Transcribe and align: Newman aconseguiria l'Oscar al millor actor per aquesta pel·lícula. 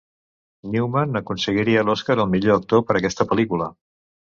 Newman 0.75 1.21
aconseguiria 1.21 1.85
l'Oscar 1.91 2.19
al 2.25 2.35
millor 2.35 2.59
actor 2.63 2.87
per 2.91 3.01
aquesta 3.01 3.33
pel·lícula. 3.33 3.75